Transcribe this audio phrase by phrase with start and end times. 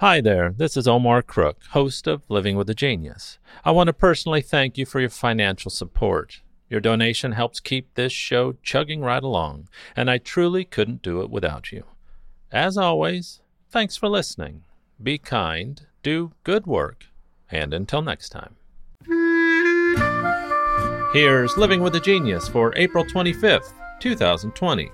[0.00, 3.38] Hi there, this is Omar Crook, host of Living with a Genius.
[3.66, 6.40] I want to personally thank you for your financial support.
[6.70, 11.28] Your donation helps keep this show chugging right along, and I truly couldn't do it
[11.28, 11.84] without you.
[12.50, 14.62] As always, thanks for listening.
[15.02, 17.04] Be kind, do good work,
[17.50, 18.56] and until next time.
[21.12, 24.90] Here's Living with a Genius for April 25th, 2020.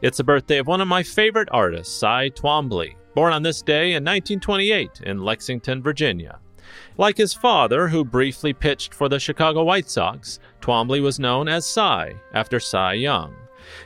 [0.00, 3.92] It's the birthday of one of my favorite artists, Cy Twombly born on this day
[3.92, 6.38] in 1928 in Lexington, Virginia.
[6.96, 11.66] Like his father, who briefly pitched for the Chicago White Sox, Twombly was known as
[11.66, 13.34] Cy, after Cy Young.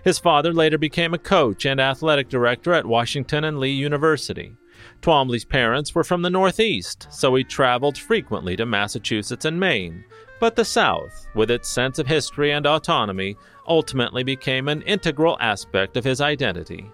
[0.04, 4.56] His father later became a coach and athletic director at Washington and Lee University.
[5.00, 10.04] Twombly's parents were from the Northeast, so he traveled frequently to Massachusetts and Maine.
[10.40, 13.36] But the South, with its sense of history and autonomy,
[13.66, 16.90] ultimately became an integral aspect of his identity.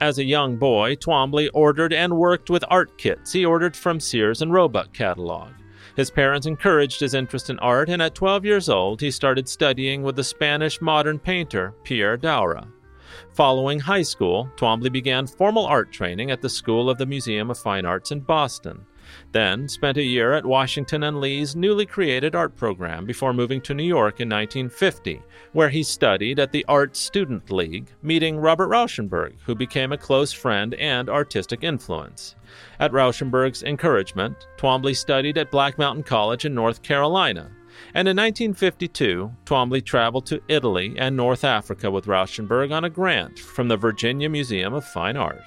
[0.00, 4.42] As a young boy, Twombly ordered and worked with art kits he ordered from Sears
[4.42, 5.50] and Roebuck catalog.
[5.96, 10.02] His parents encouraged his interest in art, and at 12 years old, he started studying
[10.02, 12.66] with the Spanish modern painter Pierre Daura.
[13.32, 17.58] Following high school, Twombly began formal art training at the School of the Museum of
[17.58, 18.86] Fine Arts in Boston
[19.32, 23.74] then spent a year at Washington and Lee's newly created art program before moving to
[23.74, 25.20] New York in 1950,
[25.52, 30.32] where he studied at the Art Student League, meeting Robert Rauschenberg, who became a close
[30.32, 32.36] friend and artistic influence.
[32.78, 37.50] At Rauschenberg's encouragement, Twombly studied at Black Mountain College in North Carolina,
[37.94, 43.38] and in 1952, Twombly traveled to Italy and North Africa with Rauschenberg on a grant
[43.38, 45.42] from the Virginia Museum of Fine Art.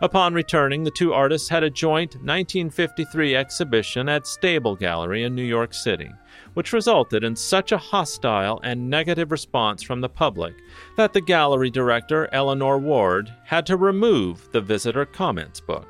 [0.00, 5.44] Upon returning, the two artists had a joint 1953 exhibition at Stable Gallery in New
[5.44, 6.10] York City,
[6.54, 10.54] which resulted in such a hostile and negative response from the public
[10.96, 15.88] that the gallery director, Eleanor Ward, had to remove the visitor comments book.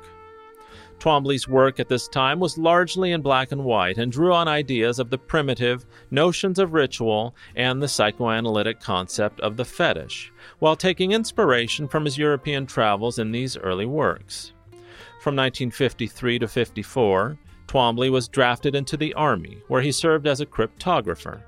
[0.99, 4.99] Twombly's work at this time was largely in black and white and drew on ideas
[4.99, 11.11] of the primitive, notions of ritual, and the psychoanalytic concept of the fetish, while taking
[11.11, 14.53] inspiration from his European travels in these early works.
[15.21, 17.37] From 1953 to 54,
[17.67, 21.41] Twombly was drafted into the Army, where he served as a cryptographer.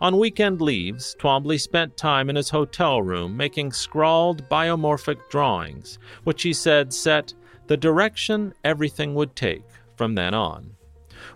[0.00, 6.42] On weekend leaves, Twombly spent time in his hotel room making scrawled biomorphic drawings, which
[6.42, 7.34] he said set
[7.70, 9.62] the direction everything would take
[9.94, 10.72] from then on.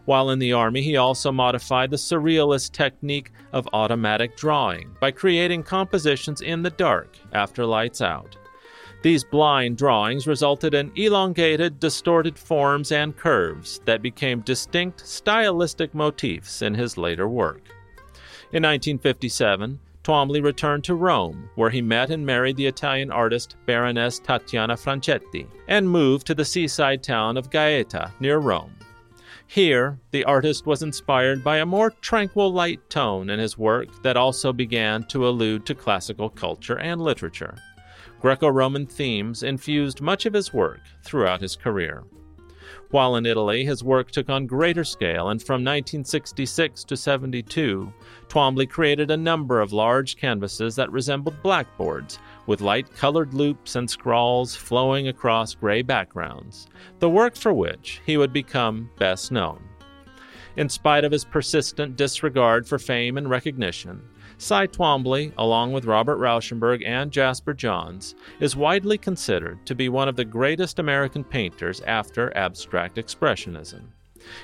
[0.04, 5.62] While in the Army, he also modified the surrealist technique of automatic drawing by creating
[5.62, 8.36] compositions in the dark after lights out.
[9.02, 16.62] These blind drawings resulted in elongated, distorted forms and curves that became distinct stylistic motifs
[16.62, 17.62] in his later work.
[18.50, 24.18] In 1957, Twombly returned to Rome, where he met and married the Italian artist Baroness
[24.18, 28.74] Tatiana Franchetti, and moved to the seaside town of Gaeta, near Rome.
[29.46, 34.16] Here, the artist was inspired by a more tranquil light tone in his work that
[34.16, 37.56] also began to allude to classical culture and literature.
[38.20, 42.04] Greco Roman themes infused much of his work throughout his career.
[42.90, 47.92] While in Italy, his work took on greater scale, and from 1966 to 72,
[48.28, 53.88] Twombly created a number of large canvases that resembled blackboards, with light colored loops and
[53.88, 56.66] scrawls flowing across gray backgrounds,
[56.98, 59.62] the work for which he would become best known.
[60.56, 64.00] In spite of his persistent disregard for fame and recognition,
[64.38, 70.08] Cy Twombly, along with Robert Rauschenberg and Jasper Johns, is widely considered to be one
[70.08, 73.82] of the greatest American painters after abstract expressionism.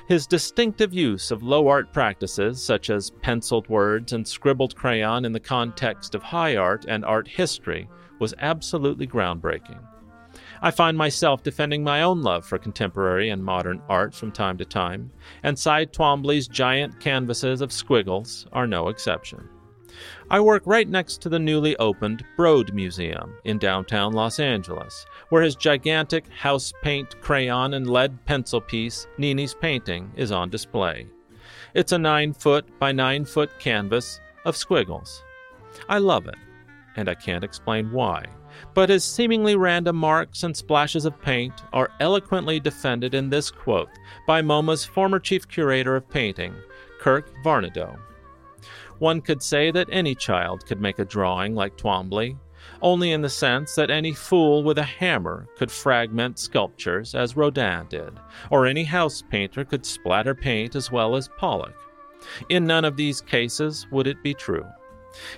[0.07, 5.33] His distinctive use of low art practices, such as penciled words and scribbled crayon in
[5.33, 9.79] the context of high art and art history, was absolutely groundbreaking.
[10.61, 14.65] I find myself defending my own love for contemporary and modern art from time to
[14.65, 19.49] time, and Cy Twombly's giant canvases of squiggles are no exception.
[20.29, 25.43] I work right next to the newly opened Broad Museum in downtown Los Angeles, where
[25.43, 31.07] his gigantic house paint crayon and lead pencil piece, Nini's Painting, is on display.
[31.73, 35.23] It's a 9 foot by 9 foot canvas of squiggles.
[35.87, 36.35] I love it,
[36.95, 38.25] and I can't explain why,
[38.73, 43.89] but his seemingly random marks and splashes of paint are eloquently defended in this quote
[44.27, 46.53] by MoMA's former chief curator of painting,
[46.99, 47.97] Kirk Varnedoe.
[49.01, 52.37] One could say that any child could make a drawing like Twombly,
[52.83, 57.87] only in the sense that any fool with a hammer could fragment sculptures as Rodin
[57.89, 58.19] did,
[58.51, 61.73] or any house painter could splatter paint as well as Pollock.
[62.49, 64.67] In none of these cases would it be true.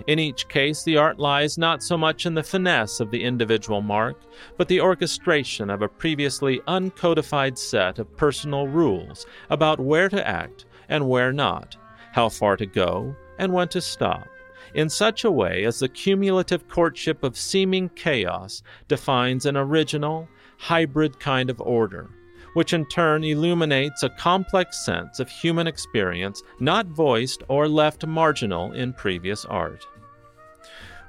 [0.07, 3.81] In each case, the art lies not so much in the finesse of the individual
[3.81, 4.19] mark,
[4.57, 10.65] but the orchestration of a previously uncodified set of personal rules about where to act
[10.89, 11.77] and where not,
[12.11, 14.27] how far to go and when to stop,
[14.73, 20.27] in such a way as the cumulative courtship of seeming chaos defines an original,
[20.57, 22.09] hybrid kind of order
[22.53, 28.71] which in turn illuminates a complex sense of human experience not voiced or left marginal
[28.73, 29.85] in previous art.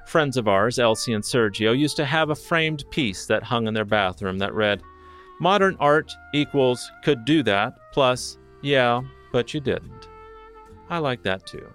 [0.07, 3.75] Friends of ours, Elsie and Sergio, used to have a framed piece that hung in
[3.75, 4.83] their bathroom that read,
[5.41, 10.09] Modern art equals could do that, plus, yeah, but you didn't.
[10.89, 11.67] I like that too.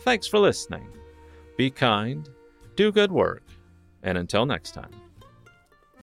[0.00, 0.88] Thanks for listening.
[1.56, 2.28] Be kind,
[2.74, 3.42] do good work,
[4.02, 4.90] and until next time.